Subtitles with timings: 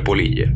[0.00, 0.52] polilla.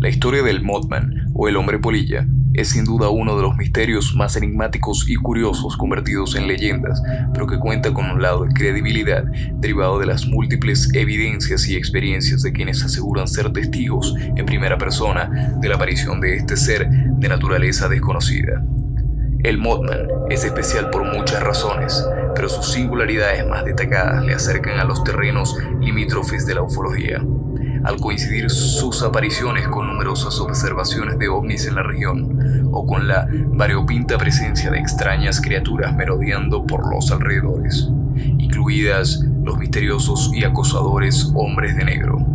[0.00, 4.14] La historia del Mothman o el hombre polilla es sin duda uno de los misterios
[4.14, 7.02] más enigmáticos y curiosos convertidos en leyendas,
[7.34, 12.42] pero que cuenta con un lado de credibilidad derivado de las múltiples evidencias y experiencias
[12.42, 17.28] de quienes aseguran ser testigos en primera persona de la aparición de este ser de
[17.28, 18.64] naturaleza desconocida.
[19.44, 24.84] El Mothman es especial por muchas razones, pero sus singularidades más destacadas le acercan a
[24.84, 27.22] los terrenos limítrofes de la ufología
[27.86, 33.28] al coincidir sus apariciones con numerosas observaciones de ovnis en la región, o con la
[33.30, 37.88] variopinta presencia de extrañas criaturas merodeando por los alrededores,
[38.38, 42.26] incluidas los misteriosos y acosadores hombres de negro.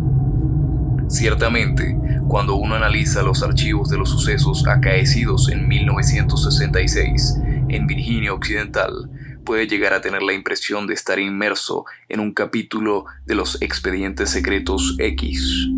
[1.08, 7.36] Ciertamente, cuando uno analiza los archivos de los sucesos acaecidos en 1966
[7.68, 9.10] en Virginia Occidental,
[9.44, 14.30] puede llegar a tener la impresión de estar inmerso en un capítulo de los expedientes
[14.30, 15.68] secretos X.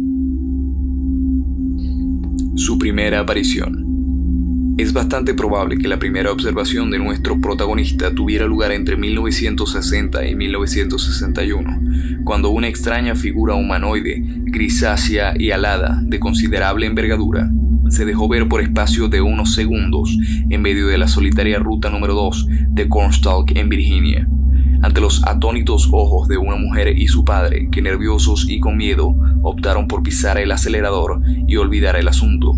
[2.56, 3.84] Su primera aparición.
[4.76, 10.34] Es bastante probable que la primera observación de nuestro protagonista tuviera lugar entre 1960 y
[10.34, 17.48] 1961, cuando una extraña figura humanoide, grisácea y alada, de considerable envergadura,
[17.90, 20.16] se dejó ver por espacio de unos segundos
[20.48, 24.28] en medio de la solitaria ruta número 2 de Cornstalk en Virginia,
[24.82, 29.14] ante los atónitos ojos de una mujer y su padre que nerviosos y con miedo
[29.42, 32.54] optaron por pisar el acelerador y olvidar el asunto.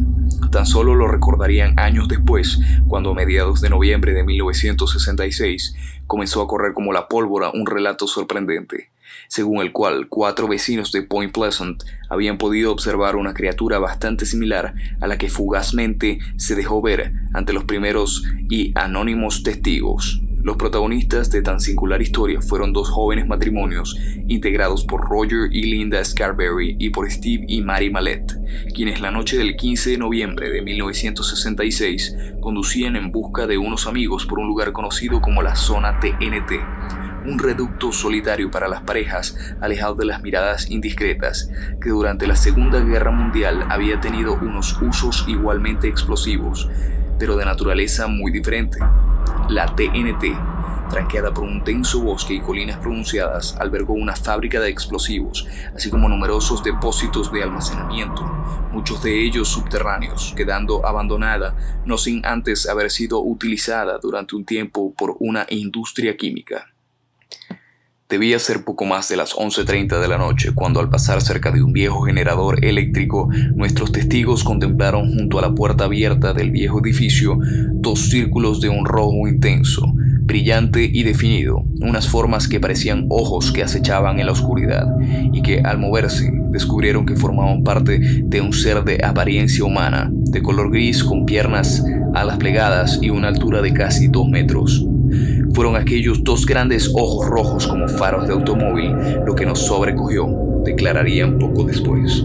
[0.51, 5.75] Tan solo lo recordarían años después, cuando a mediados de noviembre de 1966
[6.07, 8.91] comenzó a correr como la pólvora un relato sorprendente
[9.29, 14.75] según el cual cuatro vecinos de Point Pleasant habían podido observar una criatura bastante similar
[15.01, 20.21] a la que fugazmente se dejó ver ante los primeros y anónimos testigos.
[20.47, 26.05] Los protagonistas de tan singular historia fueron dos jóvenes matrimonios integrados por Roger y Linda
[26.05, 28.33] Scarberry y por Steve y Mary Mallet,
[28.73, 34.25] quienes la noche del 15 de noviembre de 1966 conducían en busca de unos amigos
[34.25, 39.97] por un lugar conocido como la zona TNT un reducto solitario para las parejas, alejado
[39.97, 41.51] de las miradas indiscretas,
[41.81, 46.69] que durante la Segunda Guerra Mundial había tenido unos usos igualmente explosivos,
[47.19, 48.79] pero de naturaleza muy diferente.
[49.49, 55.47] La TNT, tranqueada por un denso bosque y colinas pronunciadas, albergó una fábrica de explosivos,
[55.75, 58.23] así como numerosos depósitos de almacenamiento,
[58.71, 64.95] muchos de ellos subterráneos, quedando abandonada, no sin antes haber sido utilizada durante un tiempo
[64.95, 66.76] por una industria química.
[68.09, 71.61] Debía ser poco más de las 11.30 de la noche cuando al pasar cerca de
[71.61, 77.37] un viejo generador eléctrico, nuestros testigos contemplaron junto a la puerta abierta del viejo edificio
[77.73, 83.65] dos círculos de un rojo intenso, brillante y definido, unas formas que parecían ojos que
[83.65, 84.87] acechaban en la oscuridad
[85.33, 90.43] y que al moverse descubrieron que formaban parte de un ser de apariencia humana, de
[90.43, 91.83] color gris con piernas,
[92.15, 94.87] alas plegadas y una altura de casi dos metros
[95.57, 98.95] fueron aquellos dos grandes ojos rojos como faros de automóvil
[99.25, 100.29] lo que nos sobrecogió,
[100.63, 102.23] declararían poco después.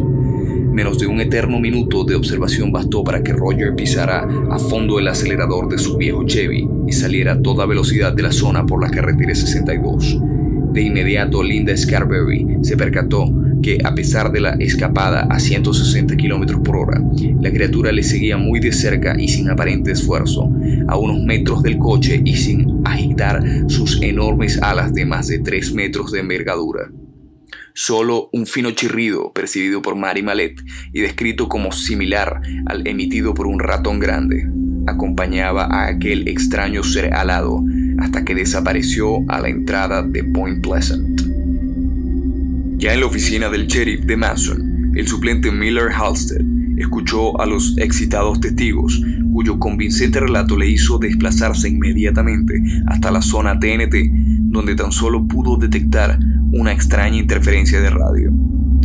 [0.74, 5.08] Menos de un eterno minuto de observación bastó para que Roger pisara a fondo el
[5.08, 8.91] acelerador de su viejo Chevy y saliera a toda velocidad de la zona por la
[8.91, 10.20] carretera 62.
[10.72, 13.26] De inmediato Linda Scarberry se percató
[13.62, 17.02] que a pesar de la escapada a 160 km por hora,
[17.42, 20.50] la criatura le seguía muy de cerca y sin aparente esfuerzo,
[20.88, 25.74] a unos metros del coche y sin agitar sus enormes alas de más de 3
[25.74, 26.90] metros de envergadura.
[27.74, 30.56] Solo un fino chirrido, percibido por Mary Mallet
[30.94, 34.50] y descrito como similar al emitido por un ratón grande,
[34.88, 37.64] acompañaba a aquel extraño ser alado
[38.01, 41.22] hasta que desapareció a la entrada de Point Pleasant.
[42.78, 46.41] Ya en la oficina del sheriff de Mason, el suplente Miller Halstead
[46.78, 49.01] escuchó a los excitados testigos,
[49.34, 53.96] cuyo convincente relato le hizo desplazarse inmediatamente hasta la zona TNT,
[54.49, 56.17] donde tan solo pudo detectar
[56.52, 58.31] una extraña interferencia de radio.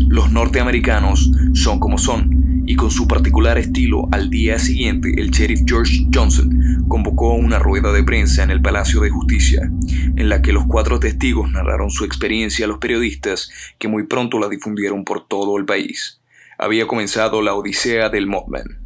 [0.08, 2.36] Los norteamericanos son como son,
[2.67, 7.93] y con su particular estilo, al día siguiente el sheriff George Johnson convocó una rueda
[7.93, 9.71] de prensa en el Palacio de Justicia,
[10.17, 14.41] en la que los cuatro testigos narraron su experiencia a los periodistas que muy pronto
[14.41, 16.21] la difundieron por todo el país.
[16.59, 18.79] Había comenzado la odisea del Mothman.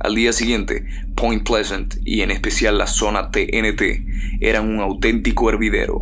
[0.00, 6.00] Al día siguiente, Point Pleasant y en especial la zona TNT eran un auténtico hervidero.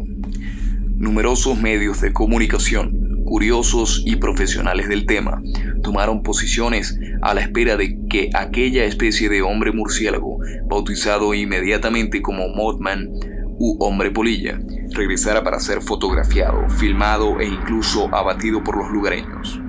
[0.97, 5.43] Numerosos medios de comunicación curiosos y profesionales del tema
[5.83, 12.49] tomaron posiciones a la espera de que aquella especie de hombre murciélago, bautizado inmediatamente como
[12.49, 13.11] Mothman
[13.59, 14.59] u hombre polilla,
[14.93, 19.61] regresara para ser fotografiado, filmado e incluso abatido por los lugareños.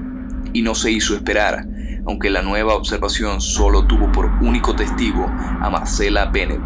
[0.54, 1.68] y no se hizo esperar,
[2.08, 6.62] aunque la nueva observación solo tuvo por único testigo a Marcela Bennett,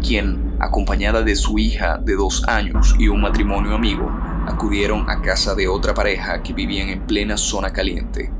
[0.00, 4.10] quien, acompañada de su hija de dos años y un matrimonio amigo,
[4.50, 8.30] acudieron a casa de otra pareja que vivían en plena zona caliente.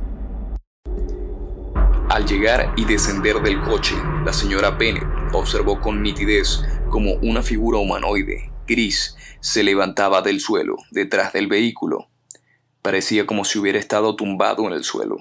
[2.09, 6.61] Al llegar y descender del coche, la señora Bennett observó con nitidez
[6.91, 12.09] como una figura humanoide, gris, se levantaba del suelo, detrás del vehículo.
[12.83, 15.19] Parecía como si hubiera estado tumbado en el suelo.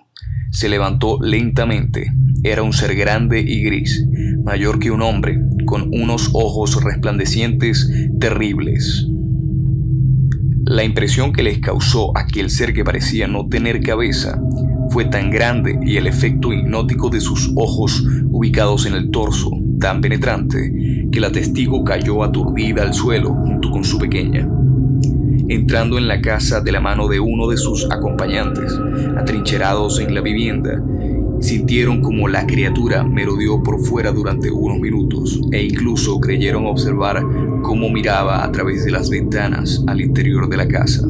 [0.52, 2.12] Se levantó lentamente.
[2.44, 4.06] Era un ser grande y gris,
[4.44, 7.88] mayor que un hombre, con unos ojos resplandecientes
[8.20, 9.08] terribles.
[10.66, 14.42] La impresión que les causó aquel ser que parecía no tener cabeza
[14.90, 20.02] fue tan grande y el efecto hipnótico de sus ojos ubicados en el torso tan
[20.02, 24.48] penetrante que la testigo cayó aturdida al suelo junto con su pequeña.
[25.48, 28.78] Entrando en la casa de la mano de uno de sus acompañantes,
[29.18, 30.82] atrincherados en la vivienda,
[31.40, 37.24] sintieron como la criatura merodeó por fuera durante unos minutos e incluso creyeron observar
[37.62, 41.08] cómo miraba a través de las ventanas al interior de la casa.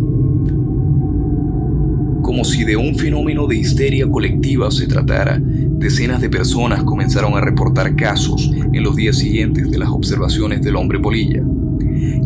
[2.22, 7.42] Como si de un fenómeno de histeria colectiva se tratara, decenas de personas comenzaron a
[7.42, 11.42] reportar casos en los días siguientes de las observaciones del hombre polilla,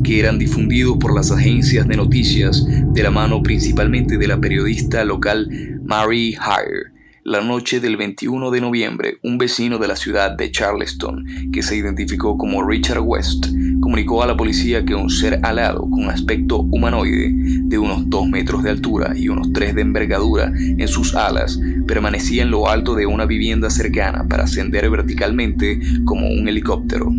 [0.04, 5.06] que eran difundidos por las agencias de noticias de la mano principalmente de la periodista
[5.06, 5.50] local
[5.86, 6.93] Mary Hire,
[7.26, 11.24] la noche del 21 de noviembre, un vecino de la ciudad de Charleston,
[11.54, 13.46] que se identificó como Richard West,
[13.80, 18.62] comunicó a la policía que un ser alado con aspecto humanoide de unos 2 metros
[18.64, 23.06] de altura y unos 3 de envergadura en sus alas permanecía en lo alto de
[23.06, 27.10] una vivienda cercana para ascender verticalmente como un helicóptero.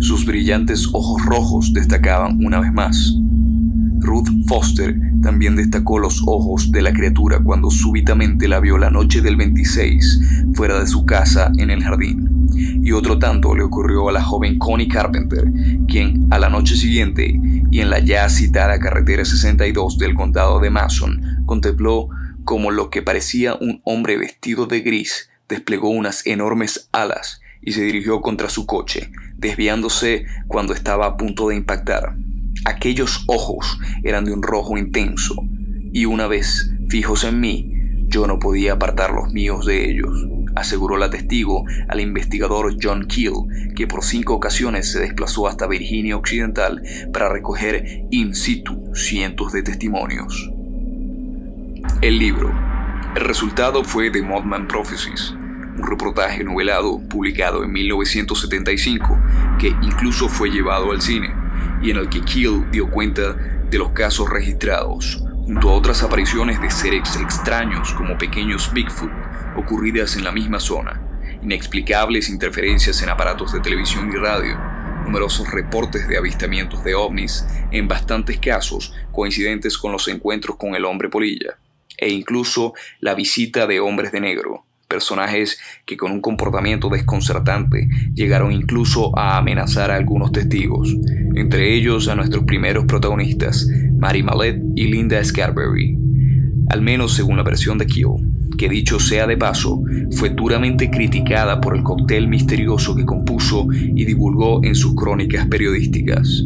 [0.00, 3.16] Sus brillantes ojos rojos destacaban una vez más.
[4.00, 9.20] Ruth Foster también destacó los ojos de la criatura cuando súbitamente la vio la noche
[9.20, 10.20] del 26
[10.54, 12.48] fuera de su casa en el jardín.
[12.54, 15.44] Y otro tanto le ocurrió a la joven Connie Carpenter,
[15.88, 17.40] quien a la noche siguiente
[17.70, 22.08] y en la ya citada carretera 62 del condado de Mason contempló
[22.44, 27.82] como lo que parecía un hombre vestido de gris desplegó unas enormes alas y se
[27.82, 32.16] dirigió contra su coche, desviándose cuando estaba a punto de impactar.
[32.64, 35.34] Aquellos ojos eran de un rojo intenso,
[35.92, 37.72] y una vez fijos en mí,
[38.06, 43.72] yo no podía apartar los míos de ellos, aseguró la testigo al investigador John Keel,
[43.74, 46.82] que por cinco ocasiones se desplazó hasta Virginia Occidental
[47.12, 50.50] para recoger in situ cientos de testimonios.
[52.00, 52.52] El libro.
[53.16, 59.18] El resultado fue The Mothman Prophecies, un reportaje novelado publicado en 1975
[59.58, 61.41] que incluso fue llevado al cine
[61.82, 63.34] y en el que Keel dio cuenta
[63.68, 69.10] de los casos registrados, junto a otras apariciones de seres extraños como pequeños Bigfoot
[69.56, 71.00] ocurridas en la misma zona,
[71.42, 74.56] inexplicables interferencias en aparatos de televisión y radio,
[75.04, 80.84] numerosos reportes de avistamientos de ovnis, en bastantes casos coincidentes con los encuentros con el
[80.84, 81.58] hombre polilla,
[81.96, 88.52] e incluso la visita de hombres de negro, personajes que con un comportamiento desconcertante llegaron
[88.52, 90.94] incluso a amenazar a algunos testigos,
[91.34, 93.66] entre ellos a nuestros primeros protagonistas,
[93.98, 95.96] Mary Mallet y Linda Scarberry,
[96.68, 101.58] al menos según la versión de Kill, que dicho sea de paso, fue duramente criticada
[101.58, 106.44] por el cóctel misterioso que compuso y divulgó en sus crónicas periodísticas.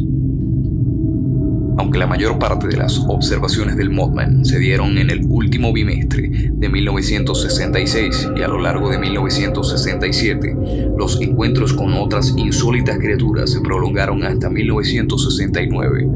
[1.77, 6.49] Aunque la mayor parte de las observaciones del Mothman se dieron en el último bimestre
[6.51, 10.57] de 1966 y a lo largo de 1967,
[10.97, 16.07] los encuentros con otras insólitas criaturas se prolongaron hasta 1969,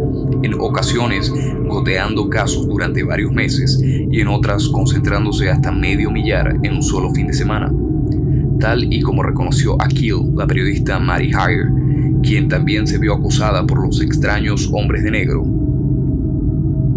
[0.41, 1.31] en ocasiones
[1.67, 7.11] goteando casos durante varios meses y en otras concentrándose hasta medio millar en un solo
[7.11, 7.71] fin de semana.
[8.59, 11.80] Tal y como reconoció Akil, la periodista Mary Hire,
[12.21, 15.43] quien también se vio acusada por los extraños hombres de negro.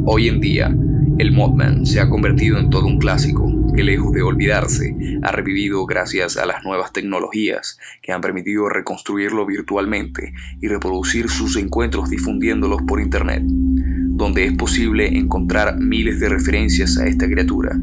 [0.07, 0.75] Hoy en día,
[1.19, 5.85] el Mothman se ha convertido en todo un clásico que lejos de olvidarse, ha revivido
[5.85, 12.83] gracias a las nuevas tecnologías que han permitido reconstruirlo virtualmente y reproducir sus encuentros difundiéndolos
[12.83, 17.77] por Internet, donde es posible encontrar miles de referencias a esta criatura.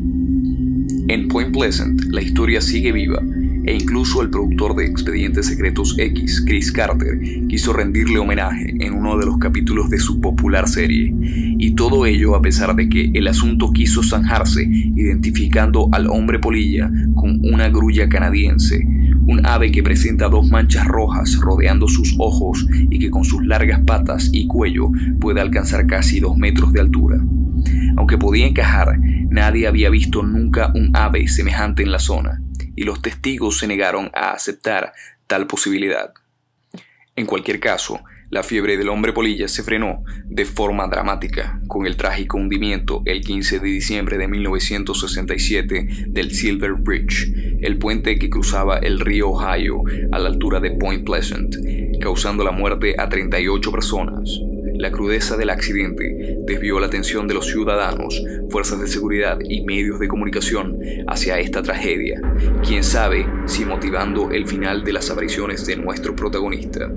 [1.07, 3.21] En Point Pleasant, la historia sigue viva
[3.65, 9.17] e incluso el productor de Expedientes Secretos X, Chris Carter, quiso rendirle homenaje en uno
[9.17, 11.13] de los capítulos de su popular serie.
[11.57, 16.91] Y todo ello a pesar de que el asunto quiso zanjarse identificando al hombre polilla
[17.15, 18.85] con una grulla canadiense,
[19.25, 23.81] un ave que presenta dos manchas rojas rodeando sus ojos y que con sus largas
[23.81, 27.23] patas y cuello puede alcanzar casi dos metros de altura.
[27.95, 28.97] Aunque podía encajar
[29.31, 32.41] Nadie había visto nunca un ave semejante en la zona,
[32.81, 34.91] y los testigos se negaron a aceptar
[35.27, 36.13] tal posibilidad.
[37.15, 37.99] En cualquier caso,
[38.31, 43.21] la fiebre del hombre polilla se frenó de forma dramática con el trágico hundimiento el
[43.21, 49.83] 15 de diciembre de 1967 del Silver Bridge, el puente que cruzaba el río Ohio
[50.11, 51.55] a la altura de Point Pleasant,
[52.01, 54.27] causando la muerte a 38 personas.
[54.81, 58.19] La crudeza del accidente desvió la atención de los ciudadanos,
[58.49, 62.19] fuerzas de seguridad y medios de comunicación hacia esta tragedia,
[62.65, 66.89] quién sabe si motivando el final de las apariciones de nuestro protagonista.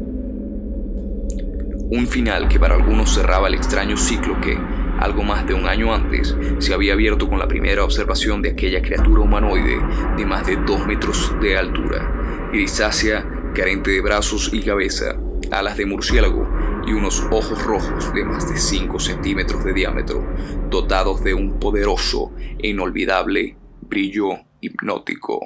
[1.91, 4.57] Un final que para algunos cerraba el extraño ciclo que,
[4.99, 8.81] algo más de un año antes, se había abierto con la primera observación de aquella
[8.81, 9.79] criatura humanoide
[10.17, 15.17] de más de dos metros de altura, grisácea, carente de brazos y cabeza,
[15.51, 16.54] alas de murciélago
[16.87, 20.25] y unos ojos rojos de más de 5 centímetros de diámetro,
[20.69, 25.41] dotados de un poderoso e inolvidable brillo hipnótico.